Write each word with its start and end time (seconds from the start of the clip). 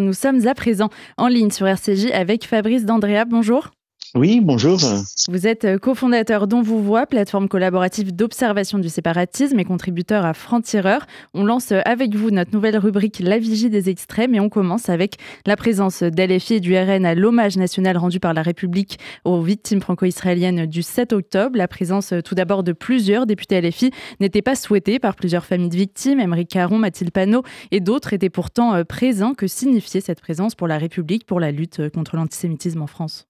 Nous 0.00 0.12
sommes 0.12 0.46
à 0.46 0.54
présent 0.54 0.90
en 1.16 1.28
ligne 1.28 1.50
sur 1.50 1.66
RCJ 1.66 2.10
avec 2.12 2.46
Fabrice 2.46 2.84
D'Andrea. 2.84 3.24
Bonjour. 3.24 3.75
Oui, 4.16 4.40
bonjour. 4.40 4.78
Vous 5.28 5.46
êtes 5.46 5.66
euh, 5.66 5.76
cofondateur 5.76 6.46
d'On 6.46 6.62
vous 6.62 6.82
voit, 6.82 7.04
plateforme 7.04 7.48
collaborative 7.48 8.16
d'observation 8.16 8.78
du 8.78 8.88
séparatisme 8.88 9.58
et 9.58 9.64
contributeur 9.66 10.24
à 10.24 10.32
Franc-Tireur. 10.32 11.04
On 11.34 11.44
lance 11.44 11.70
euh, 11.70 11.82
avec 11.84 12.14
vous 12.14 12.30
notre 12.30 12.50
nouvelle 12.54 12.78
rubrique 12.78 13.18
La 13.20 13.38
Vigie 13.38 13.68
des 13.68 13.90
extrêmes 13.90 14.34
et 14.34 14.40
on 14.40 14.48
commence 14.48 14.88
avec 14.88 15.16
la 15.44 15.54
présence 15.54 16.02
d'LFI 16.02 16.54
et 16.54 16.60
du 16.60 16.74
RN 16.74 17.04
à 17.04 17.14
l'hommage 17.14 17.58
national 17.58 17.98
rendu 17.98 18.18
par 18.18 18.32
la 18.32 18.40
République 18.40 18.98
aux 19.26 19.42
victimes 19.42 19.82
franco-israéliennes 19.82 20.64
du 20.64 20.80
7 20.80 21.12
octobre. 21.12 21.58
La 21.58 21.68
présence 21.68 22.14
euh, 22.14 22.22
tout 22.22 22.34
d'abord 22.34 22.62
de 22.62 22.72
plusieurs 22.72 23.26
députés 23.26 23.60
LFI 23.60 23.90
n'était 24.20 24.40
pas 24.40 24.54
souhaitée 24.54 24.98
par 24.98 25.14
plusieurs 25.14 25.44
familles 25.44 25.68
de 25.68 25.76
victimes. 25.76 26.20
Emery 26.20 26.46
Caron, 26.46 26.78
Mathilde 26.78 27.10
Panot 27.10 27.42
et 27.70 27.80
d'autres 27.80 28.14
étaient 28.14 28.30
pourtant 28.30 28.82
présents. 28.84 29.34
Que 29.34 29.46
signifiait 29.46 30.00
cette 30.00 30.22
présence 30.22 30.54
pour 30.54 30.68
la 30.68 30.78
République, 30.78 31.26
pour 31.26 31.38
la 31.38 31.52
lutte 31.52 31.90
contre 31.90 32.16
l'antisémitisme 32.16 32.80
en 32.80 32.86
France? 32.86 33.26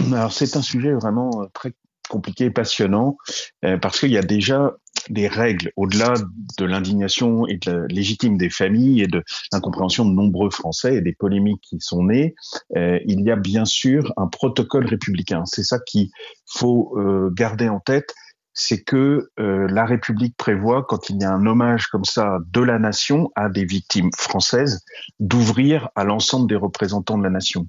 alors 0.12 0.32
c'est 0.32 0.56
un 0.56 0.62
sujet 0.62 0.92
vraiment 0.92 1.42
euh, 1.42 1.46
très 1.52 1.72
compliqué 2.08 2.46
et 2.46 2.50
passionnant 2.50 3.16
euh, 3.64 3.78
parce 3.78 4.00
qu'il 4.00 4.10
y 4.10 4.18
a 4.18 4.22
déjà 4.22 4.72
des 5.08 5.28
règles 5.28 5.70
au-delà 5.76 6.14
de 6.58 6.64
l'indignation 6.64 7.46
et 7.46 7.56
de 7.58 7.70
la 7.70 7.86
légitime 7.86 8.36
des 8.36 8.50
familles 8.50 9.02
et 9.02 9.06
de 9.06 9.22
l'incompréhension 9.52 10.04
de 10.04 10.12
nombreux 10.12 10.50
Français 10.50 10.96
et 10.96 11.00
des 11.00 11.12
polémiques 11.12 11.62
qui 11.62 11.76
sont 11.80 12.04
nées. 12.04 12.34
Euh, 12.76 12.98
il 13.06 13.20
y 13.20 13.30
a 13.30 13.36
bien 13.36 13.64
sûr 13.64 14.12
un 14.16 14.26
protocole 14.26 14.86
républicain. 14.86 15.44
C'est 15.46 15.62
ça 15.62 15.78
qu'il 15.78 16.08
faut 16.46 16.96
garder 17.32 17.68
en 17.68 17.80
tête 17.80 18.12
c'est 18.52 18.82
que 18.82 19.30
la 19.36 19.86
République 19.86 20.36
prévoit, 20.36 20.82
quand 20.82 21.08
il 21.08 21.22
y 21.22 21.24
a 21.24 21.32
un 21.32 21.46
hommage 21.46 21.86
comme 21.86 22.04
ça 22.04 22.38
de 22.50 22.60
la 22.60 22.80
nation 22.80 23.30
à 23.36 23.48
des 23.48 23.64
victimes 23.64 24.10
françaises, 24.18 24.84
d'ouvrir 25.20 25.88
à 25.94 26.04
l'ensemble 26.04 26.48
des 26.48 26.56
représentants 26.56 27.16
de 27.16 27.22
la 27.22 27.30
nation. 27.30 27.68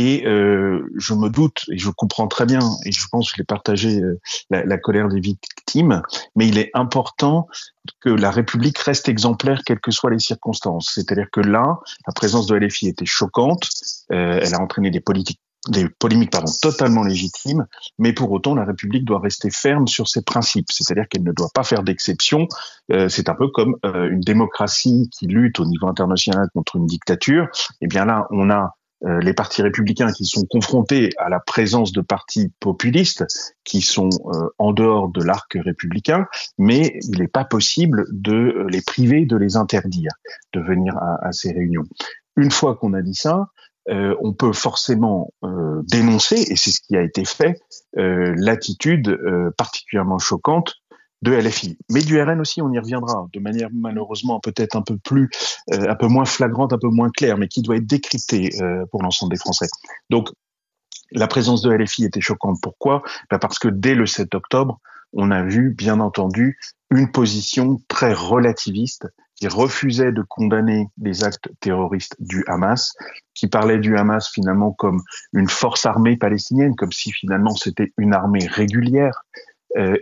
Et 0.00 0.24
euh, 0.26 0.88
je 0.96 1.12
me 1.12 1.28
doute, 1.28 1.64
et 1.72 1.76
je 1.76 1.90
comprends 1.90 2.28
très 2.28 2.46
bien, 2.46 2.60
et 2.84 2.92
je 2.92 3.04
pense 3.10 3.32
que 3.32 3.34
je 3.34 3.42
l'ai 3.42 3.44
partagé, 3.44 4.00
euh, 4.00 4.20
la, 4.48 4.64
la, 4.64 4.78
colère 4.78 5.08
des 5.08 5.18
victimes, 5.18 6.02
mais 6.36 6.46
il 6.46 6.56
est 6.56 6.70
important 6.72 7.48
que 8.00 8.08
la 8.08 8.30
République 8.30 8.78
reste 8.78 9.08
exemplaire, 9.08 9.62
quelles 9.66 9.80
que 9.80 9.90
soient 9.90 10.12
les 10.12 10.20
circonstances. 10.20 10.92
C'est-à-dire 10.94 11.26
que 11.32 11.40
là, 11.40 11.80
la 12.06 12.12
présence 12.12 12.46
de 12.46 12.54
LFI 12.54 12.86
était 12.86 13.06
choquante, 13.06 13.68
euh, 14.12 14.38
elle 14.40 14.54
a 14.54 14.60
entraîné 14.60 14.92
des 14.92 15.00
politiques 15.00 15.40
des 15.68 15.88
polémiques 15.88 16.30
pardon, 16.30 16.50
totalement 16.62 17.02
légitimes, 17.02 17.66
mais 17.98 18.12
pour 18.12 18.30
autant 18.30 18.54
la 18.54 18.64
République 18.64 19.04
doit 19.04 19.20
rester 19.20 19.50
ferme 19.50 19.86
sur 19.86 20.08
ses 20.08 20.22
principes, 20.22 20.70
c'est-à-dire 20.70 21.08
qu'elle 21.08 21.24
ne 21.24 21.32
doit 21.32 21.50
pas 21.52 21.64
faire 21.64 21.82
d'exception. 21.82 22.46
Euh, 22.92 23.08
c'est 23.08 23.28
un 23.28 23.34
peu 23.34 23.48
comme 23.48 23.76
euh, 23.84 24.08
une 24.08 24.20
démocratie 24.20 25.10
qui 25.12 25.26
lutte 25.26 25.60
au 25.60 25.66
niveau 25.66 25.88
international 25.88 26.48
contre 26.54 26.76
une 26.76 26.86
dictature. 26.86 27.48
Et 27.80 27.84
eh 27.84 27.86
bien 27.86 28.04
là, 28.04 28.26
on 28.30 28.50
a 28.50 28.76
euh, 29.04 29.20
les 29.20 29.32
partis 29.32 29.62
républicains 29.62 30.12
qui 30.12 30.24
sont 30.24 30.44
confrontés 30.44 31.10
à 31.18 31.28
la 31.28 31.38
présence 31.38 31.92
de 31.92 32.00
partis 32.00 32.52
populistes 32.58 33.24
qui 33.62 33.80
sont 33.80 34.08
euh, 34.08 34.48
en 34.58 34.72
dehors 34.72 35.08
de 35.08 35.22
l'arc 35.22 35.52
républicain, 35.54 36.26
mais 36.58 36.98
il 37.02 37.20
n'est 37.20 37.28
pas 37.28 37.44
possible 37.44 38.06
de 38.10 38.32
euh, 38.32 38.66
les 38.68 38.82
priver, 38.82 39.24
de 39.24 39.36
les 39.36 39.56
interdire 39.56 40.10
de 40.52 40.60
venir 40.60 40.96
à, 40.96 41.28
à 41.28 41.32
ces 41.32 41.52
réunions. 41.52 41.84
Une 42.36 42.50
fois 42.50 42.74
qu'on 42.74 42.92
a 42.92 43.02
dit 43.02 43.14
ça, 43.14 43.46
on 43.90 44.34
peut 44.34 44.52
forcément 44.52 45.32
dénoncer, 45.90 46.36
et 46.36 46.56
c'est 46.56 46.70
ce 46.70 46.80
qui 46.82 46.94
a 46.94 47.02
été 47.02 47.24
fait, 47.24 47.58
l'attitude 47.94 49.18
particulièrement 49.56 50.18
choquante 50.18 50.74
de 51.22 51.32
LFI, 51.32 51.76
mais 51.90 52.00
du 52.00 52.20
RN 52.20 52.40
aussi, 52.40 52.62
on 52.62 52.70
y 52.72 52.78
reviendra 52.78 53.26
de 53.32 53.40
manière 53.40 53.68
malheureusement 53.72 54.38
peut-être 54.40 54.76
un 54.76 54.82
peu 54.82 54.96
plus, 54.98 55.30
euh, 55.72 55.90
un 55.90 55.94
peu 55.94 56.06
moins 56.06 56.24
flagrante, 56.24 56.72
un 56.72 56.78
peu 56.78 56.88
moins 56.88 57.10
claire, 57.10 57.38
mais 57.38 57.48
qui 57.48 57.62
doit 57.62 57.76
être 57.76 57.86
décryptée 57.86 58.50
euh, 58.62 58.86
pour 58.90 59.02
l'ensemble 59.02 59.32
des 59.32 59.38
Français. 59.38 59.66
Donc, 60.10 60.28
la 61.10 61.26
présence 61.26 61.62
de 61.62 61.70
LFI 61.72 62.04
était 62.04 62.20
choquante. 62.20 62.58
Pourquoi? 62.62 63.02
Ben 63.30 63.38
Parce 63.38 63.58
que 63.58 63.68
dès 63.68 63.94
le 63.94 64.06
7 64.06 64.34
octobre, 64.34 64.78
on 65.12 65.30
a 65.30 65.42
vu, 65.42 65.70
bien 65.70 66.00
entendu, 66.00 66.58
une 66.90 67.10
position 67.10 67.80
très 67.88 68.12
relativiste 68.12 69.06
qui 69.34 69.48
refusait 69.48 70.12
de 70.12 70.22
condamner 70.22 70.88
les 71.00 71.24
actes 71.24 71.48
terroristes 71.60 72.16
du 72.18 72.44
Hamas, 72.48 72.94
qui 73.34 73.46
parlait 73.46 73.78
du 73.78 73.96
Hamas 73.96 74.28
finalement 74.28 74.72
comme 74.72 75.02
une 75.32 75.48
force 75.48 75.86
armée 75.86 76.16
palestinienne, 76.16 76.74
comme 76.74 76.92
si 76.92 77.12
finalement 77.12 77.54
c'était 77.54 77.92
une 77.98 78.14
armée 78.14 78.46
régulière, 78.46 79.24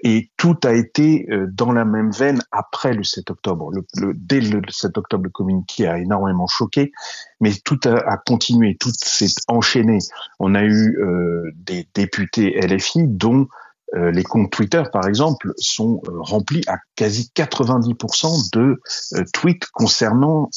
et 0.03 0.31
tout 0.37 0.57
a 0.65 0.73
été 0.73 1.27
euh, 1.31 1.47
dans 1.53 1.73
la 1.73 1.85
même 1.85 2.11
veine 2.11 2.41
après 2.51 2.95
le 2.95 3.05
7 3.05 3.31
octobre. 3.31 3.71
Dès 4.15 4.41
le 4.41 4.63
7 4.69 4.97
octobre, 4.97 5.25
le 5.25 5.31
communiqué 5.31 5.87
a 5.87 5.99
énormément 5.99 6.47
choqué, 6.47 6.93
mais 7.41 7.53
tout 7.65 7.79
a, 7.85 7.97
a 8.11 8.17
continué, 8.17 8.77
tout 8.79 8.93
s'est 8.97 9.35
enchaîné. 9.49 9.99
On 10.39 10.55
a 10.55 10.65
eu 10.65 10.97
euh, 10.99 11.53
des 11.57 11.87
députés 11.95 12.59
LFI, 12.61 13.05
dont 13.07 13.49
euh, 13.95 14.11
les 14.11 14.25
comptes 14.25 14.51
Twitter, 14.51 14.83
par 14.93 15.07
exemple, 15.07 15.53
sont 15.59 16.01
euh, 16.09 16.13
remplis 16.19 16.63
à 16.67 16.79
quasi 16.97 17.31
90% 17.37 18.51
de 18.53 18.81
euh, 19.15 19.25
tweets 19.33 19.67
concernant 19.73 20.51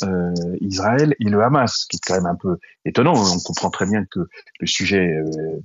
Israël 0.61 1.15
et 1.19 1.25
le 1.25 1.43
Hamas, 1.43 1.81
ce 1.81 1.85
qui 1.87 1.97
est 1.97 1.99
quand 2.05 2.15
même 2.15 2.25
un 2.25 2.35
peu 2.35 2.57
étonnant. 2.85 3.13
On 3.13 3.39
comprend 3.39 3.69
très 3.69 3.85
bien 3.85 4.03
que 4.09 4.21
le 4.59 4.67
sujet 4.67 5.09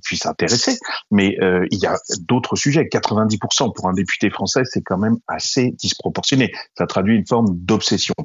puisse 0.03 0.25
intéresser, 0.25 0.77
mais 1.11 1.37
il 1.71 1.79
y 1.79 1.85
a 1.85 1.97
d'autres 2.19 2.55
sujets. 2.55 2.83
90% 2.83 3.73
pour 3.73 3.87
un 3.87 3.93
député 3.93 4.29
français, 4.29 4.61
c'est 4.65 4.81
quand 4.81 4.97
même 4.97 5.17
assez 5.27 5.71
disproportionné. 5.71 6.51
Ça 6.77 6.87
traduit 6.87 7.15
une 7.15 7.27
forme 7.27 7.47
d'obsession. 7.51 8.15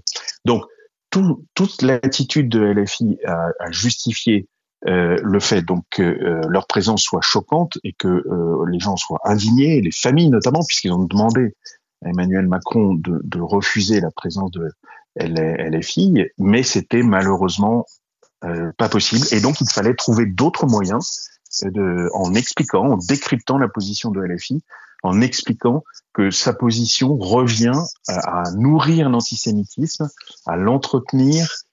Donc, 0.45 0.65
tout, 1.11 1.45
toute 1.55 1.83
l'attitude 1.83 2.49
de 2.49 2.61
LFI 2.61 3.19
à, 3.27 3.49
à 3.59 3.71
justifier 3.71 4.49
euh, 4.87 5.19
le 5.23 5.41
fait 5.41 5.63
donc 5.63 5.85
que 5.91 6.03
euh, 6.03 6.41
leur 6.49 6.67
présence 6.67 7.03
soit 7.03 7.21
choquante 7.21 7.79
et 7.85 7.93
que 7.93 8.09
euh, 8.09 8.65
les 8.71 8.81
gens 8.81 8.97
soient 8.97 9.21
indignés, 9.25 9.81
les 9.81 9.91
familles 9.91 10.31
notamment, 10.31 10.61
puisqu'ils 10.67 10.93
ont 10.93 11.05
demandé 11.05 11.55
à 12.05 12.09
Emmanuel 12.09 12.49
Macron 12.49 12.95
de, 12.95 13.21
de 13.23 13.41
refuser 13.41 14.01
la 14.01 14.11
présence 14.11 14.51
de 14.53 14.71
LFI, 15.17 16.29
mais 16.39 16.63
c'était 16.63 17.03
malheureusement 17.03 17.85
pas 18.79 18.89
possible. 18.89 19.27
Et 19.33 19.41
donc 19.41 19.61
il 19.61 19.69
fallait 19.69 19.95
trouver 19.95 20.25
d'autres 20.25 20.67
moyens 20.67 21.29
de, 21.63 22.09
en 22.15 22.33
expliquant, 22.35 22.93
en 22.93 22.97
décryptant 22.97 23.59
la 23.59 23.69
position 23.69 24.11
de 24.11 24.21
LFI, 24.23 24.63
en 25.03 25.21
expliquant 25.21 25.85
que 26.13 26.31
sa 26.31 26.53
position 26.53 27.17
revient 27.17 27.81
à, 28.09 28.45
nourrir 28.57 29.09
l'antisémitisme, 29.09 30.09
à 30.47 30.57
l'entretenir 30.57 31.45
euh, 31.45 31.70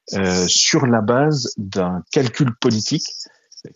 sur 0.47 0.87
la 0.87 1.01
base 1.01 1.53
d'un 1.57 2.03
calcul 2.11 2.55
politique 2.55 3.07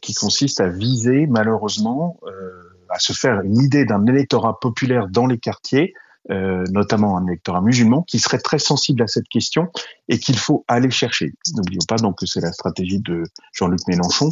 qui 0.02 0.14
consiste 0.14 0.62
à 0.62 0.70
viser 0.70 1.28
malheureusement 1.28 2.20
euh, 2.26 2.62
à 2.90 3.00
se 3.00 3.14
faire 3.14 3.42
une 3.42 3.60
idée 3.60 3.86
d'un 3.86 4.06
électorat 4.06 4.60
populaire 4.60 5.08
dans 5.08 5.26
les 5.26 5.38
quartiers, 5.38 5.94
euh, 6.30 6.64
notamment 6.72 7.18
un 7.18 7.26
électorat 7.28 7.62
musulman, 7.62 8.04
qui 8.04 8.20
serait 8.20 8.40
très 8.40 8.60
sensible 8.60 9.02
à 9.02 9.08
cette 9.08 9.28
question 9.28 9.70
et 10.08 10.20
qu'il 10.20 10.38
faut 10.38 10.66
aller 10.68 10.92
chercher. 10.92 11.34
N'oublions 11.56 11.86
pas 11.88 11.96
donc 11.96 12.20
que 12.20 12.26
c'est 12.26 12.42
la 12.42 12.52
stratégie 12.52 13.00
de 13.00 13.24
Jean-Luc 13.54 13.80
Mélenchon 13.88 14.30
euh, 14.30 14.32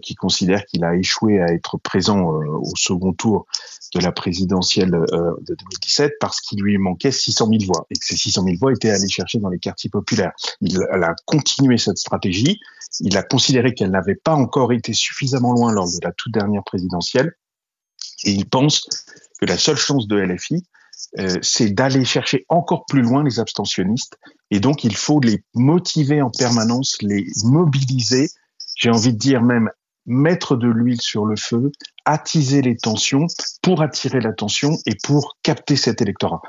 qui 0.00 0.14
considère 0.14 0.64
qu'il 0.66 0.84
a 0.84 0.96
échoué 0.96 1.40
à 1.40 1.46
être 1.52 1.76
présent 1.78 2.32
euh, 2.32 2.46
au 2.46 2.72
second 2.74 3.12
tour 3.12 3.46
de 3.94 4.00
la 4.00 4.12
présidentielle 4.12 4.94
euh, 4.94 5.34
de 5.42 5.54
2017 5.54 6.14
parce 6.20 6.40
qu'il 6.40 6.62
lui 6.62 6.78
manquait 6.78 7.12
600 7.12 7.48
000 7.48 7.72
voix 7.72 7.86
et 7.90 7.94
que 7.94 8.04
ces 8.04 8.16
600 8.16 8.44
000 8.44 8.56
voix 8.58 8.72
étaient 8.72 8.90
allées 8.90 9.08
chercher 9.08 9.38
dans 9.38 9.50
les 9.50 9.58
quartiers 9.58 9.90
populaires. 9.90 10.32
Il 10.60 10.80
a 10.82 11.14
continué 11.26 11.76
cette 11.78 11.98
stratégie. 11.98 12.60
Il 13.00 13.16
a 13.16 13.22
considéré 13.22 13.74
qu'elle 13.74 13.90
n'avait 13.90 14.14
pas 14.14 14.34
encore 14.34 14.72
été 14.72 14.94
suffisamment 14.94 15.52
loin 15.52 15.72
lors 15.72 15.86
de 15.86 15.98
la 16.02 16.12
toute 16.12 16.32
dernière 16.32 16.64
présidentielle 16.64 17.32
et 18.24 18.30
il 18.30 18.46
pense 18.46 18.88
que 19.40 19.46
la 19.46 19.58
seule 19.58 19.76
chance 19.76 20.08
de 20.08 20.16
LFI, 20.16 20.64
c'est 21.42 21.70
d'aller 21.70 22.04
chercher 22.04 22.46
encore 22.48 22.86
plus 22.86 23.02
loin 23.02 23.22
les 23.22 23.38
abstentionnistes. 23.38 24.16
Et 24.50 24.60
donc, 24.60 24.84
il 24.84 24.96
faut 24.96 25.20
les 25.20 25.44
motiver 25.54 26.22
en 26.22 26.30
permanence, 26.30 26.96
les 27.02 27.26
mobiliser 27.44 28.30
j'ai 28.74 28.90
envie 28.90 29.12
de 29.12 29.18
dire 29.18 29.42
même 29.42 29.70
mettre 30.06 30.56
de 30.56 30.68
l'huile 30.68 31.00
sur 31.00 31.24
le 31.24 31.36
feu, 31.36 31.72
attiser 32.04 32.62
les 32.62 32.76
tensions 32.76 33.26
pour 33.62 33.82
attirer 33.82 34.20
l'attention 34.20 34.76
et 34.86 34.96
pour 35.02 35.36
capter 35.42 35.76
cet 35.76 36.02
électorat. 36.02 36.42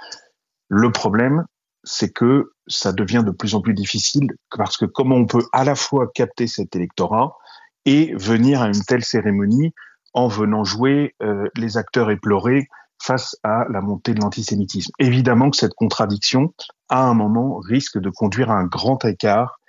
Le 0.67 0.91
problème, 0.91 1.45
c'est 1.83 2.11
que 2.11 2.51
ça 2.67 2.91
devient 2.91 3.23
de 3.25 3.31
plus 3.31 3.55
en 3.55 3.61
plus 3.61 3.73
difficile 3.73 4.33
parce 4.57 4.75
que 4.75 4.85
comment 4.85 5.15
on 5.15 5.25
peut 5.25 5.45
à 5.53 5.63
la 5.63 5.75
fois 5.75 6.07
capter 6.13 6.47
cet 6.47 6.75
électorat 6.75 7.37
et 7.85 8.13
venir 8.15 8.61
à 8.61 8.67
une 8.67 8.83
telle 8.83 9.03
cérémonie 9.03 9.71
en 10.13 10.27
venant 10.27 10.63
jouer 10.63 11.13
euh, 11.21 11.47
les 11.55 11.77
acteurs 11.77 12.09
éplorés 12.09 12.67
face 13.01 13.35
à 13.43 13.65
la 13.69 13.81
montée 13.81 14.13
de 14.13 14.21
l'antisémitisme. 14.21 14.91
Évidemment 14.99 15.51
que 15.51 15.57
cette 15.57 15.73
contradiction, 15.73 16.53
à 16.89 17.03
un 17.03 17.13
moment, 17.13 17.59
risque 17.59 17.99
de 17.99 18.09
conduire 18.09 18.49
à 18.49 18.55
un 18.55 18.65
grand 18.65 19.03
écart 19.05 19.59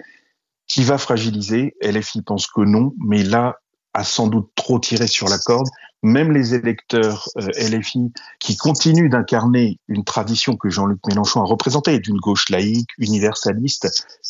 qui 0.76 0.84
va 0.84 0.98
fragiliser. 0.98 1.74
LFI 1.80 2.20
pense 2.20 2.46
que 2.48 2.60
non, 2.60 2.92
mais 3.02 3.22
là 3.22 3.60
a 3.94 4.04
sans 4.04 4.26
doute 4.26 4.50
trop 4.54 4.78
tiré 4.78 5.06
sur 5.06 5.26
la 5.26 5.38
corde, 5.38 5.66
même 6.06 6.30
les 6.30 6.54
électeurs 6.54 7.28
euh, 7.36 7.48
LFI 7.58 8.12
qui 8.38 8.56
continuent 8.56 9.10
d'incarner 9.10 9.80
une 9.88 10.04
tradition 10.04 10.56
que 10.56 10.70
Jean-Luc 10.70 11.00
Mélenchon 11.08 11.42
a 11.42 11.44
représentée, 11.44 11.98
d'une 11.98 12.18
gauche 12.18 12.48
laïque, 12.48 12.90
universaliste, 12.98 13.88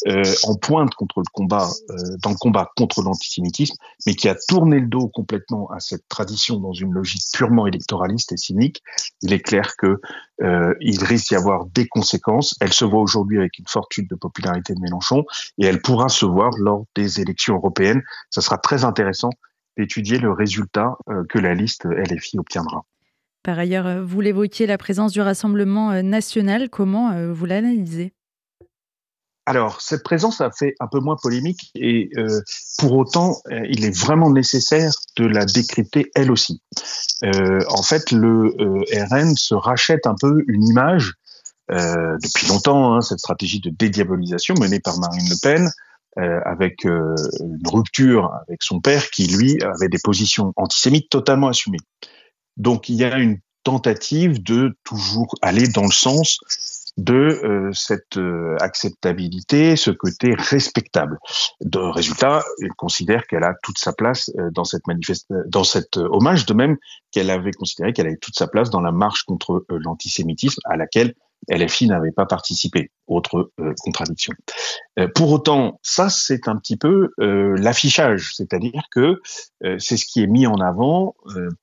euh, 0.08 0.24
en 0.44 0.54
pointe 0.54 0.94
contre 0.94 1.20
le 1.20 1.30
combat, 1.32 1.68
euh, 1.90 1.94
dans 2.22 2.30
le 2.30 2.36
combat 2.36 2.70
contre 2.76 3.02
l'antisémitisme, 3.02 3.76
mais 4.06 4.14
qui 4.14 4.28
a 4.28 4.34
tourné 4.48 4.80
le 4.80 4.86
dos 4.86 5.08
complètement 5.08 5.70
à 5.70 5.80
cette 5.80 6.08
tradition 6.08 6.58
dans 6.58 6.72
une 6.72 6.92
logique 6.92 7.22
purement 7.34 7.66
électoraliste 7.66 8.32
et 8.32 8.38
cynique, 8.38 8.82
il 9.20 9.32
est 9.32 9.40
clair 9.40 9.74
que 9.76 10.00
il 10.80 11.02
risque 11.02 11.28
d'y 11.28 11.34
avoir 11.34 11.64
des 11.64 11.88
conséquences. 11.88 12.56
Elle 12.60 12.72
se 12.72 12.84
voit 12.84 13.00
aujourd'hui 13.00 13.38
avec 13.38 13.58
une 13.58 13.66
forte 13.66 13.90
chute 13.90 14.10
de 14.10 14.16
popularité 14.16 14.74
de 14.74 14.80
Mélenchon 14.80 15.24
et 15.56 15.64
elle 15.64 15.80
pourra 15.80 16.10
se 16.10 16.26
voir 16.26 16.50
lors 16.58 16.84
des 16.94 17.22
élections 17.22 17.54
européennes. 17.54 18.02
Ça 18.28 18.42
sera 18.42 18.58
très 18.58 18.84
intéressant 18.84 19.30
d'étudier 19.76 20.18
le 20.18 20.32
résultat 20.32 20.96
euh, 21.08 21.24
que 21.28 21.38
la 21.38 21.54
liste 21.54 21.84
LFI 21.84 22.38
obtiendra. 22.38 22.84
Par 23.42 23.58
ailleurs, 23.58 23.86
euh, 23.86 24.02
vous 24.02 24.20
l'évoquiez, 24.20 24.66
la 24.66 24.78
présence 24.78 25.12
du 25.12 25.20
Rassemblement 25.20 25.92
euh, 25.92 26.02
national, 26.02 26.68
comment 26.70 27.32
vous 27.32 27.46
l'analysez? 27.46 28.12
Alors, 29.48 29.80
cette 29.80 30.02
présence 30.02 30.40
a 30.40 30.50
fait 30.50 30.74
un 30.80 30.88
peu 30.88 30.98
moins 30.98 31.16
polémique 31.22 31.70
et 31.76 32.10
pour 32.78 32.94
autant, 32.96 33.36
il 33.48 33.84
est 33.84 33.96
vraiment 33.96 34.28
nécessaire 34.28 34.90
de 35.16 35.24
la 35.24 35.44
décrypter 35.44 36.10
elle 36.16 36.32
aussi. 36.32 36.60
en 37.22 37.82
fait, 37.84 38.10
le 38.10 38.56
RN 39.08 39.36
se 39.36 39.54
rachète 39.54 40.08
un 40.08 40.16
peu 40.20 40.42
une 40.48 40.66
image 40.66 41.12
depuis 41.68 42.48
longtemps, 42.48 42.96
hein, 42.96 43.02
cette 43.02 43.20
stratégie 43.20 43.60
de 43.60 43.70
dédiabolisation 43.70 44.56
menée 44.58 44.80
par 44.80 44.98
Marine 44.98 45.28
Le 45.30 45.36
Pen, 45.40 45.70
euh, 46.18 46.40
avec 46.46 46.86
euh, 46.86 47.14
une 47.40 47.68
rupture 47.70 48.32
avec 48.48 48.62
son 48.62 48.80
père 48.80 49.10
qui, 49.10 49.26
lui, 49.26 49.62
avait 49.62 49.90
des 49.90 49.98
positions 50.02 50.54
antisémites 50.56 51.10
totalement 51.10 51.48
assumées. 51.48 51.80
Donc 52.56 52.88
il 52.88 52.94
y 52.94 53.04
a 53.04 53.18
une 53.18 53.38
tentative 53.64 54.42
de 54.42 54.78
toujours 54.82 55.34
aller 55.42 55.68
dans 55.68 55.82
le 55.82 55.92
sens 55.92 56.38
de 56.96 57.12
euh, 57.44 57.70
cette 57.74 58.18
acceptabilité, 58.60 59.76
ce 59.76 59.90
côté 59.90 60.34
respectable. 60.34 61.18
De 61.60 61.80
résultat, 61.80 62.42
il 62.60 62.72
considère 62.78 63.26
qu'elle 63.26 63.44
a 63.44 63.52
toute 63.62 63.76
sa 63.76 63.92
place 63.92 64.30
dans 64.52 64.64
cette 64.64 64.84
dans 65.48 65.64
cet 65.64 65.98
hommage, 65.98 66.46
de 66.46 66.54
même 66.54 66.78
qu'elle 67.10 67.28
avait 67.28 67.52
considéré 67.52 67.92
qu'elle 67.92 68.06
avait 68.06 68.16
toute 68.16 68.36
sa 68.36 68.46
place 68.46 68.70
dans 68.70 68.80
la 68.80 68.92
marche 68.92 69.24
contre 69.24 69.66
l'antisémitisme 69.68 70.62
à 70.64 70.78
laquelle 70.78 71.12
LFI 71.48 71.86
n'avait 71.86 72.12
pas 72.12 72.26
participé. 72.26 72.90
Autre 73.06 73.52
euh, 73.60 73.72
contradiction. 73.78 74.34
Euh, 74.98 75.06
pour 75.14 75.30
autant, 75.30 75.78
ça 75.82 76.08
c'est 76.08 76.48
un 76.48 76.56
petit 76.56 76.76
peu 76.76 77.12
euh, 77.20 77.54
l'affichage, 77.56 78.32
c'est-à-dire 78.34 78.82
que 78.90 79.20
c'est 79.78 79.96
ce 79.96 80.04
qui 80.04 80.22
est 80.22 80.26
mis 80.26 80.46
en 80.46 80.56
avant 80.56 81.14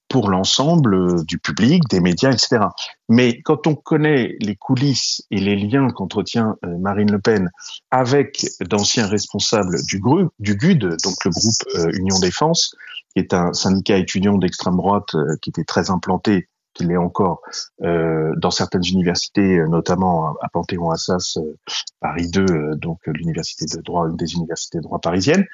pour 0.09 0.29
l'ensemble 0.29 1.23
du 1.25 1.37
public, 1.37 1.83
des 1.89 1.99
médias, 1.99 2.31
etc. 2.31 2.65
Mais 3.07 3.39
quand 3.41 3.67
on 3.67 3.75
connaît 3.75 4.35
les 4.39 4.55
coulisses 4.55 5.23
et 5.31 5.39
les 5.39 5.55
liens 5.55 5.89
qu'entretient 5.89 6.55
Marine 6.79 7.11
Le 7.11 7.19
Pen 7.19 7.51
avec 7.91 8.45
d'anciens 8.61 9.07
responsables 9.07 9.77
du, 9.85 10.01
du 10.39 10.55
GUD, 10.55 10.97
donc 11.03 11.23
le 11.23 11.31
groupe 11.31 11.93
Union 11.93 12.19
Défense, 12.19 12.75
qui 13.13 13.19
est 13.19 13.33
un 13.33 13.53
syndicat 13.53 13.97
étudiant 13.97 14.37
d'extrême 14.37 14.75
droite 14.75 15.15
qui 15.41 15.51
était 15.51 15.63
très 15.63 15.91
implanté 15.91 16.47
qu'il 16.73 16.91
est 16.91 16.97
encore 16.97 17.41
euh, 17.83 18.33
dans 18.37 18.51
certaines 18.51 18.85
universités, 18.85 19.57
euh, 19.57 19.67
notamment 19.67 20.35
à 20.41 20.49
Panthéon-Assas, 20.49 21.37
euh, 21.37 21.57
Paris 21.99 22.29
2, 22.29 22.41
euh, 22.41 22.75
donc 22.75 22.99
l'université 23.07 23.65
de 23.65 23.81
droit, 23.81 24.07
une 24.07 24.17
des 24.17 24.33
universités 24.33 24.79
de 24.79 24.83
droit 24.83 24.99
parisiennes. 24.99 25.45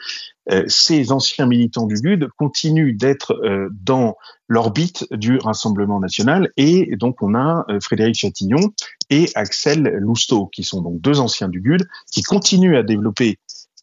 ces 0.68 1.12
anciens 1.12 1.46
militants 1.46 1.86
du 1.86 1.96
GUD 1.96 2.28
continuent 2.38 2.98
d'être 2.98 3.40
dans 3.72 4.16
l'orbite 4.48 5.06
du 5.12 5.38
Rassemblement 5.38 6.00
national 6.00 6.50
et 6.58 6.96
donc 6.96 7.22
on 7.22 7.36
a 7.36 7.66
Frédéric 7.82 8.16
Chatillon 8.16 8.74
et 9.12 9.30
Axel 9.36 9.84
Lousteau, 10.00 10.48
qui 10.48 10.64
sont 10.64 10.82
donc 10.82 11.02
deux 11.02 11.20
anciens 11.20 11.50
du 11.50 11.62
GUD, 11.62 11.88
qui 12.12 12.24
continuent 12.24 12.78
à 12.78 12.84
développer 12.84 13.38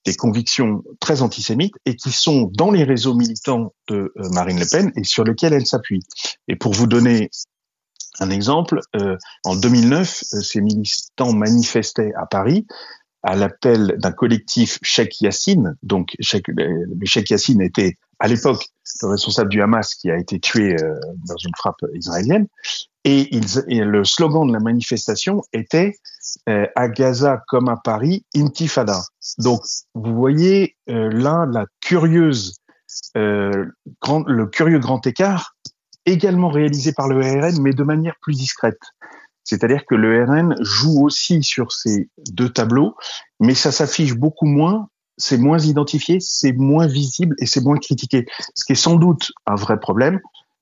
des 0.05 0.15
convictions 0.15 0.83
très 0.99 1.23
antisémites 1.23 1.75
et 1.85 1.94
qui 1.94 2.11
sont 2.11 2.50
dans 2.53 2.71
les 2.71 2.85
réseaux 2.85 3.15
militants 3.15 3.73
de 3.88 4.12
Marine 4.33 4.59
Le 4.59 4.67
Pen 4.71 4.93
et 4.97 5.05
sur 5.05 5.25
lesquels 5.25 5.53
elle 5.53 5.67
s'appuie. 5.67 6.03
Et 6.48 6.56
pour 6.56 6.72
vous 6.72 6.87
donner 6.87 7.31
un 8.20 8.31
exemple, 8.31 8.81
euh, 8.96 9.16
en 9.44 9.56
2009, 9.56 10.25
euh, 10.34 10.40
ces 10.40 10.60
militants 10.60 11.32
manifestaient 11.32 12.12
à 12.16 12.26
Paris 12.26 12.66
à 13.22 13.34
l'appel 13.34 13.96
d'un 13.98 14.12
collectif 14.12 14.78
Sheikh 14.82 15.20
Yassine. 15.20 15.76
Donc, 15.82 16.14
Sheikh, 16.20 16.46
Sheikh 17.04 17.31
Yassine 17.31 17.60
était 17.60 17.98
à 18.20 18.28
l'époque 18.28 18.66
le 19.02 19.08
responsable 19.08 19.48
du 19.48 19.60
Hamas 19.60 19.94
qui 19.94 20.10
a 20.10 20.16
été 20.16 20.38
tué 20.38 20.76
dans 20.76 21.37
une 21.37 21.50
frappe 21.56 21.81
israélienne. 21.93 22.46
Et, 23.08 23.37
et, 23.69 23.84
le 23.84 24.04
slogan 24.04 24.49
de 24.49 24.52
la 24.52 24.58
manifestation 24.58 25.42
était 25.52 25.94
euh, 26.49 26.66
à 26.75 26.88
Gaza 26.88 27.42
comme 27.46 27.69
à 27.69 27.76
Paris, 27.76 28.25
Intifada. 28.34 29.02
Donc, 29.38 29.60
vous 29.94 30.14
voyez 30.14 30.76
euh, 30.88 31.08
là 31.10 31.46
la 31.49 31.66
curieuse, 31.81 32.56
euh, 33.16 33.66
grand, 34.02 34.25
le 34.26 34.46
curieux 34.46 34.81
grand 34.81 35.06
écart, 35.06 35.56
également 36.06 36.49
réalisé 36.49 36.93
par 36.93 37.08
le 37.08 37.20
RN, 37.20 37.61
mais 37.61 37.73
de 37.73 37.82
manière 37.82 38.14
plus 38.23 38.35
discrète. 38.35 38.81
C'est-à-dire 39.44 39.85
que 39.87 39.94
le 39.94 40.25
RN 40.25 40.56
joue 40.61 41.05
aussi 41.05 41.43
sur 41.43 41.70
ces 41.73 42.08
deux 42.31 42.49
tableaux, 42.49 42.97
mais 43.38 43.55
ça 43.55 43.70
s'affiche 43.70 44.14
beaucoup 44.14 44.47
moins, 44.47 44.88
c'est 45.19 45.38
moins 45.38 45.58
identifié, 45.58 46.19
c'est 46.20 46.53
moins 46.53 46.87
visible 46.87 47.37
et 47.38 47.47
c'est 47.47 47.61
moins 47.61 47.79
critiqué. 47.79 48.26
Ce 48.55 48.64
qui 48.64 48.73
est 48.73 48.76
sans 48.76 48.97
doute 48.97 49.31
un 49.47 49.55
vrai 49.55 49.79
problème, 49.79 50.20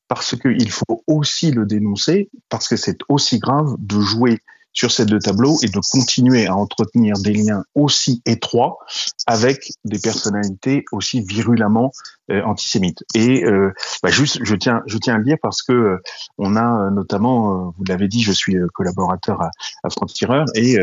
parce 0.09 0.37
qu'il 0.37 0.71
faut 0.71 1.03
aussi 1.07 1.51
le 1.51 1.65
dénoncer, 1.65 2.31
parce 2.51 2.69
que 2.69 2.77
c'est 2.77 2.99
aussi 3.09 3.39
grave 3.39 3.75
de 3.79 4.01
jouer 4.01 4.41
sur 4.75 4.91
ces 4.91 5.07
deux 5.07 5.21
tableaux 5.21 5.57
et 5.63 5.69
de 5.69 5.81
continuer 5.91 6.47
à 6.47 6.55
entretenir 6.55 7.15
des 7.23 7.33
liens 7.33 7.65
aussi 7.75 8.23
étroits 8.27 8.79
avec 9.27 9.71
des 9.85 9.99
personnalités 9.99 10.85
aussi 10.93 11.23
virulemment 11.23 11.93
euh, 12.31 12.43
antisémites. 12.43 13.05
Et 13.15 13.45
euh, 13.45 13.73
bah 14.03 14.11
juste, 14.11 14.41
je 14.43 14.55
tiens, 14.57 14.83
je 14.87 14.99
tiens 14.99 15.15
à 15.15 15.19
le 15.19 15.25
dire 15.25 15.37
parce 15.43 15.63
que 15.63 15.73
euh, 15.73 16.03
on 16.39 16.57
a 16.57 16.91
notamment, 16.91 17.75
vous 17.77 17.85
l'avez 17.87 18.09
dit, 18.09 18.23
je 18.23 18.33
suis 18.33 18.57
collaborateur 18.73 19.41
à, 19.41 19.51
à 19.85 19.91
Franc-Tireur 19.91 20.47
et 20.55 20.77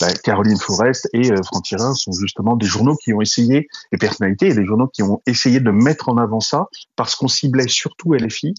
bah, 0.00 0.12
Caroline 0.24 0.58
Forest 0.58 1.08
et 1.12 1.30
Franc-Tireur 1.44 1.96
sont 1.96 2.12
justement 2.12 2.56
des 2.56 2.66
journaux 2.66 2.96
qui 2.96 3.12
ont 3.12 3.20
essayé, 3.20 3.68
des 3.92 3.98
personnalités 3.98 4.48
et 4.48 4.54
des 4.54 4.64
journaux 4.64 4.88
qui 4.88 5.02
ont 5.02 5.22
essayé 5.26 5.60
de 5.60 5.70
mettre 5.70 6.08
en 6.08 6.16
avant 6.16 6.40
ça 6.40 6.66
parce 6.96 7.14
qu'on 7.14 7.28
ciblait 7.28 7.68
surtout 7.68 8.14
LFI 8.14 8.54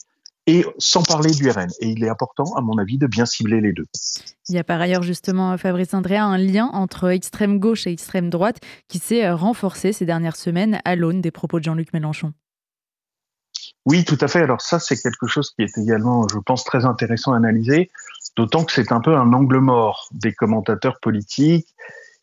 et 0.48 0.66
sans 0.78 1.04
parler 1.04 1.32
du 1.32 1.50
RN. 1.50 1.68
Et 1.82 1.90
il 1.90 2.04
est 2.04 2.10
important, 2.10 2.56
à 2.56 2.62
mon 2.62 2.78
avis, 2.78 2.98
de 2.98 3.06
bien 3.06 3.26
cibler 3.26 3.62
les 3.62 3.74
deux. 3.74 3.86
Il 4.50 4.56
y 4.56 4.58
a 4.58 4.64
par 4.64 4.80
ailleurs 4.80 5.04
justement, 5.04 5.56
Fabrice 5.58 5.94
Andrea, 5.94 6.24
un 6.24 6.38
lien 6.38 6.70
entre 6.74 7.10
extrême 7.10 7.60
gauche 7.60 7.86
et 7.86 7.92
extrême 7.92 8.30
droite 8.30 8.60
qui 8.88 8.98
s'est 8.98 9.26
euh, 9.26 9.36
renforcé 9.36 9.92
ces 9.92 10.06
dernières 10.06 10.38
semaines 10.38 10.80
à 10.86 10.96
l'aune 10.96 11.22
des 11.22 11.32
propos 11.32 11.60
de 11.60 11.66
Jean-Luc 11.66 11.94
Mélenchon. 11.94 12.34
Oui, 13.86 14.06
tout 14.06 14.18
à 14.22 14.28
fait. 14.28 14.42
Alors 14.42 14.62
ça, 14.62 14.80
c'est 14.80 14.98
quelque 14.98 15.28
chose 15.28 15.52
qui 15.52 15.64
est 15.64 15.78
également, 15.78 16.28
je 16.32 16.40
pense, 16.40 16.64
très 16.64 16.86
intéressant 16.86 17.34
à 17.34 17.38
analyser, 17.38 17.90
d'autant 18.38 18.64
que 18.64 18.72
c'est 18.72 18.92
un 18.92 19.02
peu 19.02 19.16
un 19.16 19.34
angle 19.34 19.60
mort 19.60 20.08
des 20.14 20.34
commentateurs 20.34 21.00
politiques 21.02 21.68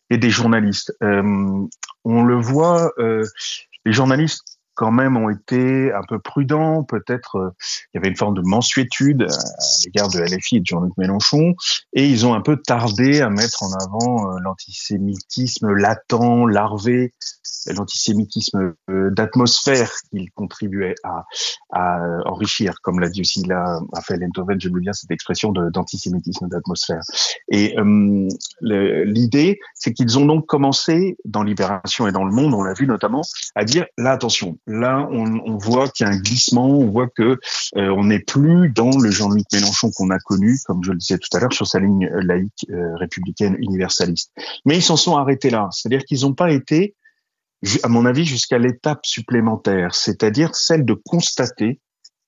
et 0.09 0.17
des 0.17 0.29
journalistes. 0.29 0.95
Euh, 1.03 1.65
on 2.03 2.23
le 2.23 2.35
voit, 2.35 2.91
euh, 2.97 3.23
les 3.85 3.93
journalistes 3.93 4.54
quand 4.75 4.91
même 4.91 5.17
ont 5.17 5.29
été 5.29 5.91
un 5.91 6.03
peu 6.07 6.19
prudents. 6.19 6.83
Peut-être 6.83 7.37
euh, 7.37 7.49
il 7.93 7.97
y 7.97 7.97
avait 7.97 8.09
une 8.09 8.15
forme 8.15 8.35
de 8.35 8.41
mensuétude 8.41 9.23
à 9.23 9.63
l'égard 9.85 10.09
de 10.09 10.19
LFI 10.19 10.57
et 10.57 10.59
de 10.59 10.65
Jean-Luc 10.65 10.93
Mélenchon, 10.97 11.55
et 11.93 12.07
ils 12.07 12.25
ont 12.25 12.33
un 12.33 12.41
peu 12.41 12.57
tardé 12.57 13.21
à 13.21 13.29
mettre 13.29 13.63
en 13.63 13.71
avant 13.73 14.31
euh, 14.31 14.39
l'antisémitisme 14.43 15.71
latent, 15.71 16.45
larvé, 16.49 17.13
l'antisémitisme 17.73 18.73
euh, 18.89 19.09
d'atmosphère 19.11 19.91
qu'il 20.09 20.31
contribuait 20.31 20.95
à, 21.03 21.25
à, 21.71 21.99
enrichir, 22.25 22.81
comme 22.81 22.99
l'a 22.99 23.09
dit 23.09 23.21
aussi 23.21 23.43
là 23.43 23.79
Raphaël 23.93 24.23
Enthoven, 24.25 24.59
j'aime 24.59 24.73
bien 24.79 24.93
cette 24.93 25.11
expression 25.11 25.51
d'antisémitisme 25.51 26.47
d'atmosphère. 26.47 27.01
Et 27.49 27.75
l'idée, 28.61 29.59
c'est 29.73 29.93
qu'ils 29.93 30.17
ont 30.17 30.25
donc 30.25 30.45
commencé 30.45 31.17
dans 31.25 31.43
Libération 31.43 32.07
et 32.07 32.11
dans 32.11 32.23
Le 32.23 32.31
Monde, 32.31 32.53
on 32.53 32.63
l'a 32.63 32.73
vu 32.73 32.87
notamment, 32.87 33.21
à 33.55 33.63
dire 33.63 33.85
là 33.97 34.11
attention, 34.11 34.57
là, 34.67 35.07
on, 35.11 35.57
voit 35.57 35.89
qu'il 35.89 36.05
y 36.05 36.09
a 36.09 36.13
un 36.13 36.17
glissement, 36.17 36.67
on 36.67 36.89
voit 36.89 37.07
que 37.07 37.39
euh, 37.77 37.89
on 37.89 38.05
n'est 38.05 38.19
plus 38.19 38.69
dans 38.69 38.97
le 38.97 39.09
Jean-Luc 39.11 39.45
Mélenchon 39.53 39.91
qu'on 39.95 40.09
a 40.09 40.19
connu, 40.19 40.57
comme 40.65 40.83
je 40.83 40.91
le 40.91 40.97
disais 40.97 41.17
tout 41.17 41.35
à 41.35 41.39
l'heure, 41.39 41.53
sur 41.53 41.67
sa 41.67 41.79
ligne 41.79 42.05
euh, 42.07 42.21
laïque 42.21 42.65
euh, 42.69 42.95
républicaine 42.95 43.55
universaliste. 43.59 44.31
Mais 44.65 44.77
ils 44.77 44.83
s'en 44.83 44.97
sont 44.97 45.17
arrêtés 45.17 45.49
là, 45.49 45.69
c'est-à-dire 45.71 46.03
qu'ils 46.05 46.21
n'ont 46.21 46.33
pas 46.33 46.51
été, 46.51 46.95
à 47.83 47.87
mon 47.87 48.05
avis, 48.05 48.25
jusqu'à 48.25 48.57
l'étape 48.57 49.05
supplémentaire, 49.05 49.95
c'est-à-dire 49.95 50.55
celle 50.55 50.85
de 50.85 50.93
constater 50.93 51.79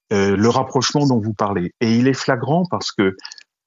le 0.10 0.48
rapprochement 0.48 1.06
dont 1.06 1.20
vous 1.20 1.34
parlez. 1.34 1.74
Et 1.82 1.96
il 1.96 2.08
est 2.08 2.13
flagrant 2.13 2.63
parce 2.70 2.91
que 2.91 3.15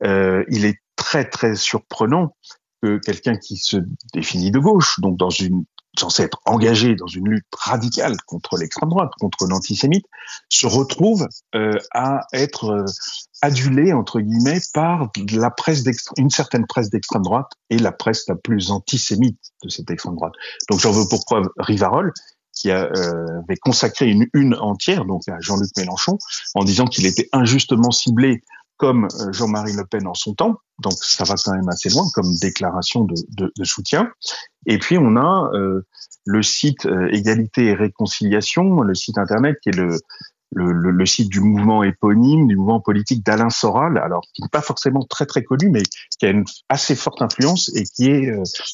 il 0.02 0.64
est 0.64 0.78
très 0.96 1.24
très 1.24 1.54
surprenant 1.54 2.34
que 2.82 2.98
quelqu'un 2.98 3.36
qui 3.36 3.56
se 3.56 3.76
définit 4.14 4.50
de 4.50 4.58
gauche, 4.58 5.00
donc 5.00 5.18
dans 5.18 5.30
une 5.30 5.64
censé 5.98 6.22
être 6.22 6.40
engagé 6.44 6.94
dans 6.94 7.06
une 7.06 7.28
lutte 7.28 7.46
radicale 7.56 8.16
contre 8.26 8.56
l'extrême 8.56 8.90
droite, 8.90 9.10
contre 9.18 9.46
l'antisémite, 9.46 10.06
se 10.48 10.66
retrouve 10.66 11.26
euh, 11.54 11.78
à 11.92 12.26
être 12.32 12.70
euh, 12.70 12.84
adulé 13.42 13.92
entre 13.92 14.20
guillemets 14.20 14.60
par 14.72 15.10
la 15.32 15.50
presse 15.50 15.84
une 16.16 16.30
certaine 16.30 16.66
presse 16.66 16.90
d'extrême 16.90 17.22
droite 17.22 17.50
et 17.70 17.78
la 17.78 17.92
presse 17.92 18.26
la 18.28 18.36
plus 18.36 18.70
antisémite 18.70 19.38
de 19.64 19.68
cette 19.68 19.90
extrême 19.90 20.14
droite. 20.14 20.34
Donc 20.70 20.80
j'en 20.80 20.92
veux 20.92 21.08
pour 21.08 21.24
preuve 21.24 21.48
Rivarol 21.58 22.12
qui 22.52 22.70
euh, 22.70 23.40
avait 23.44 23.56
consacré 23.56 24.08
une 24.08 24.26
une 24.34 24.54
entière 24.54 25.04
donc 25.04 25.28
à 25.28 25.36
Jean-Luc 25.40 25.70
Mélenchon 25.76 26.18
en 26.54 26.64
disant 26.64 26.86
qu'il 26.86 27.06
était 27.06 27.28
injustement 27.32 27.90
ciblé 27.90 28.42
comme 28.80 29.04
euh, 29.04 29.30
Jean-Marie 29.32 29.74
Le 29.74 29.84
Pen 29.84 30.06
en 30.06 30.14
son 30.14 30.34
temps, 30.34 30.56
donc 30.82 30.94
ça 30.94 31.24
va 31.24 31.34
quand 31.36 31.52
même 31.52 31.68
assez 31.68 31.90
loin 31.90 32.06
comme 32.14 32.34
déclaration 32.40 33.04
de, 33.04 33.52
soutien. 33.62 34.10
Et 34.64 34.78
puis 34.78 34.96
on 34.96 35.16
a 35.16 35.50
euh, 35.52 35.82
le 36.24 36.42
site 36.42 36.86
euh, 36.86 37.08
Égalité 37.12 37.66
et 37.66 37.74
Réconciliation, 37.74 38.80
le 38.80 38.94
site 38.94 39.18
internet 39.18 39.58
qui 39.62 39.68
est 39.68 39.76
le, 39.76 41.06
site 41.06 41.28
du 41.28 41.40
mouvement 41.40 41.82
éponyme, 41.82 42.46
du 42.46 42.56
mouvement 42.56 42.80
politique 42.80 43.24
d'Alain 43.24 43.50
Soral, 43.50 43.98
alors 43.98 44.22
qui 44.32 44.40
n'est 44.40 44.48
pas 44.48 44.62
forcément 44.62 45.04
très 45.04 45.26
très 45.26 45.44
connu, 45.44 45.68
mais 45.68 45.82
qui 46.18 46.24
a 46.24 46.30
une 46.30 46.44
assez 46.70 46.96
forte 46.96 47.20
influence 47.20 47.70
et 47.76 47.84
qui 47.84 48.08
est 48.08 48.32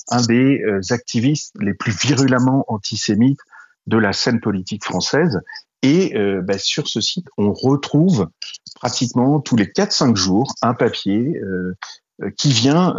un 0.08 0.22
des 0.22 0.62
activistes 0.90 1.52
les 1.60 1.74
plus 1.74 1.92
virulemment 1.92 2.64
antisémites 2.68 3.40
de 3.88 3.98
la 3.98 4.12
scène 4.12 4.40
politique 4.40 4.84
française. 4.84 5.40
Et 5.86 6.16
euh, 6.16 6.42
bah, 6.42 6.58
sur 6.58 6.88
ce 6.88 7.00
site, 7.00 7.28
on 7.38 7.52
retrouve 7.52 8.26
pratiquement 8.74 9.38
tous 9.38 9.54
les 9.54 9.66
4-5 9.66 10.16
jours 10.16 10.52
un 10.60 10.74
papier 10.74 11.36
euh, 11.36 11.76
euh, 12.22 12.30
qui 12.36 12.50
vient 12.50 12.96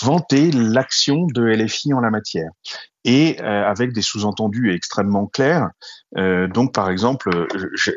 vanter 0.00 0.52
l'action 0.52 1.26
de 1.34 1.42
LFI 1.42 1.94
en 1.94 2.00
la 2.00 2.10
matière 2.10 2.50
et 3.04 3.38
avec 3.40 3.92
des 3.94 4.02
sous-entendus 4.02 4.74
extrêmement 4.74 5.26
clairs. 5.26 5.70
donc, 6.14 6.74
par 6.74 6.90
exemple, 6.90 7.30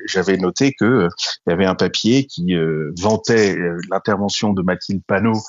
j'avais 0.06 0.38
noté 0.38 0.74
que 0.80 1.10
il 1.46 1.50
y 1.50 1.54
avait 1.54 1.66
un 1.66 1.76
papier 1.76 2.26
qui 2.26 2.56
vantait 2.98 3.58
l'intervention 3.90 4.54
de 4.54 4.62
Mathilde 4.62 5.02
Panot 5.06 5.42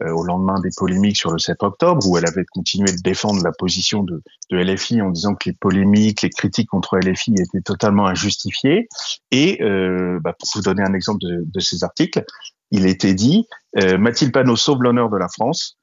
au 0.00 0.24
lendemain 0.24 0.60
des 0.60 0.70
polémiques 0.76 1.16
sur 1.16 1.30
le 1.30 1.38
7 1.38 1.62
octobre, 1.62 2.06
où 2.06 2.16
elle 2.18 2.26
avait 2.26 2.44
continué 2.44 2.92
de 2.92 3.00
défendre 3.02 3.42
la 3.42 3.52
position 3.52 4.02
de, 4.02 4.22
de 4.50 4.56
LFI 4.56 5.02
en 5.02 5.10
disant 5.10 5.34
que 5.34 5.48
les 5.48 5.56
polémiques, 5.58 6.22
les 6.22 6.30
critiques 6.30 6.68
contre 6.68 6.98
LFI 6.98 7.34
étaient 7.38 7.62
totalement 7.62 8.06
injustifiées. 8.06 8.88
Et 9.30 9.62
euh, 9.62 10.18
bah, 10.22 10.34
pour 10.38 10.48
vous 10.54 10.62
donner 10.62 10.82
un 10.82 10.94
exemple 10.94 11.20
de, 11.20 11.44
de 11.44 11.60
ces 11.60 11.84
articles, 11.84 12.24
il 12.70 12.86
était 12.86 13.14
dit 13.14 13.46
euh, 13.78 13.98
Mathilde 13.98 14.32
Panot 14.32 14.56
sauve 14.56 14.82
l'honneur 14.82 15.10
de 15.10 15.16
la 15.16 15.28
France. 15.28 15.78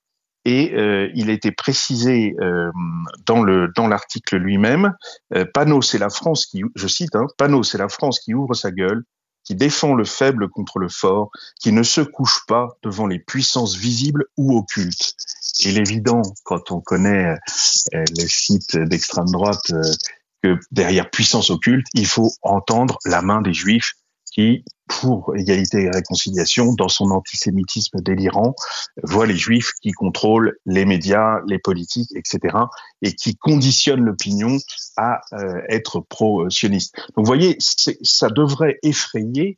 Et 0.46 0.76
euh, 0.76 1.10
il 1.16 1.32
était 1.32 1.52
précisé 1.52 2.36
euh, 2.40 2.70
dans 3.26 3.42
le 3.42 3.72
dans 3.76 3.88
l'article 3.88 4.38
lui-même, 4.38 4.94
euh, 5.34 5.44
Panot 5.52 5.82
c'est 5.82 5.98
la 5.98 6.12
France 6.12 6.46
qui, 6.46 6.62
je 6.76 6.88
cite, 6.88 7.16
hein, 7.16 7.26
Panot 7.40 7.64
c'est 7.64 7.80
la 7.80 7.90
France 7.90 8.20
qui 8.20 8.36
ouvre 8.36 8.54
sa 8.54 8.70
gueule 8.70 9.04
qui 9.46 9.56
défend 9.56 9.94
le 9.94 10.04
faible 10.04 10.50
contre 10.50 10.80
le 10.80 10.90
fort, 10.90 11.30
qui 11.62 11.72
ne 11.72 11.84
se 11.84 12.02
couche 12.02 12.46
pas 12.48 12.78
devant 12.84 13.08
les 13.08 13.20
puissances 13.20 13.76
visibles 13.76 14.26
ou 14.38 14.58
occultes. 14.58 15.16
Et 15.64 15.72
l'évident, 15.72 16.24
quand 16.44 16.72
on 16.72 16.82
connaît 16.82 17.36
euh, 17.94 18.04
les 18.18 18.28
sites 18.28 18.76
d'extrême 18.76 19.30
droite, 19.32 19.72
euh, 19.72 19.84
que 20.44 20.60
derrière 20.72 21.10
puissance 21.10 21.50
occulte, 21.50 21.88
il 21.94 22.08
faut 22.08 22.32
entendre 22.42 22.98
la 23.06 23.22
main 23.22 23.42
des 23.42 23.54
juifs 23.54 23.94
qui, 24.32 24.66
pour 24.88 25.36
égalité 25.36 25.84
et 25.84 25.90
réconciliation, 25.90 26.74
dans 26.74 26.88
son 26.88 27.12
antisémitisme 27.12 28.02
délirant, 28.02 28.56
voit 29.04 29.26
les 29.26 29.36
juifs 29.36 29.72
qui 29.82 29.92
contrôlent 29.92 30.58
les 30.66 30.86
médias, 30.86 31.40
les 31.48 31.60
politiques, 31.60 32.12
etc., 32.16 32.56
et 33.02 33.14
qui 33.14 33.36
conditionnent 33.36 34.04
l'opinion 34.04 34.58
à 34.98 35.22
euh, 35.34 35.62
être 35.70 36.02
pro-sioniste. 36.02 36.96
Donc 37.16 37.26
vous 37.26 37.26
voyez, 37.26 37.58
ça 37.60 38.30
devrait 38.30 38.78
effrayer 38.84 39.58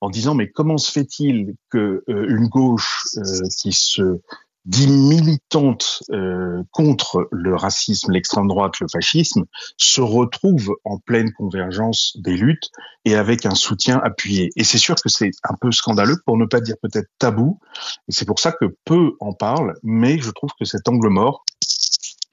en 0.00 0.10
disant 0.10 0.34
mais 0.34 0.48
comment 0.48 0.78
se 0.78 0.92
fait-il 0.92 1.54
que 1.70 2.04
euh, 2.08 2.26
une 2.28 2.48
gauche 2.48 3.04
euh, 3.16 3.22
qui 3.58 3.72
se 3.72 4.20
dit 4.68 4.86
militante 4.86 6.02
euh, 6.10 6.62
contre 6.72 7.26
le 7.32 7.56
racisme, 7.56 8.12
l'extrême 8.12 8.46
droite, 8.46 8.78
le 8.80 8.86
fascisme, 8.92 9.46
se 9.78 10.02
retrouve 10.02 10.76
en 10.84 10.98
pleine 10.98 11.32
convergence 11.32 12.14
des 12.18 12.36
luttes 12.36 12.70
et 13.06 13.14
avec 13.14 13.46
un 13.46 13.54
soutien 13.54 13.98
appuyé. 14.04 14.50
Et 14.56 14.64
c'est 14.64 14.78
sûr 14.78 14.94
que 14.96 15.08
c'est 15.08 15.30
un 15.42 15.54
peu 15.58 15.72
scandaleux, 15.72 16.18
pour 16.26 16.36
ne 16.36 16.44
pas 16.44 16.60
dire 16.60 16.76
peut-être 16.82 17.08
tabou, 17.18 17.58
et 18.08 18.12
c'est 18.12 18.26
pour 18.26 18.40
ça 18.40 18.52
que 18.52 18.66
peu 18.84 19.12
en 19.20 19.32
parlent, 19.32 19.74
mais 19.82 20.18
je 20.18 20.30
trouve 20.30 20.50
que 20.58 20.66
cet 20.66 20.86
angle 20.86 21.08
mort 21.08 21.44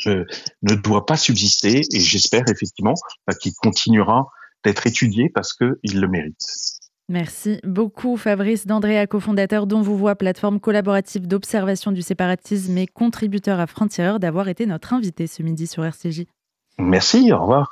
euh, 0.07 0.25
ne 0.61 0.75
doit 0.75 1.05
pas 1.05 1.15
subsister, 1.15 1.83
et 1.93 1.99
j'espère 2.01 2.43
effectivement 2.49 2.95
bah, 3.25 3.33
qu'il 3.33 3.53
continuera 3.53 4.27
d'être 4.65 4.87
étudié 4.87 5.29
parce 5.29 5.53
qu'il 5.53 6.01
le 6.01 6.07
mérite. 6.09 6.41
Merci 7.07 7.59
beaucoup 7.63 8.17
Fabrice 8.17 8.65
D'Andrea, 8.65 9.05
cofondateur 9.05 9.67
dont 9.67 9.81
vous 9.81 9.95
voit 9.95 10.15
plateforme 10.15 10.59
collaborative 10.59 11.27
d'observation 11.27 11.91
du 11.91 12.01
séparatisme 12.01 12.75
et 12.79 12.87
contributeur 12.87 13.59
à 13.59 13.67
Frontières, 13.67 14.19
d'avoir 14.19 14.47
été 14.47 14.65
notre 14.65 14.93
invité 14.93 15.27
ce 15.27 15.43
midi 15.43 15.67
sur 15.67 15.85
RCJ. 15.85 16.23
Merci, 16.79 17.31
au 17.31 17.39
revoir. 17.39 17.63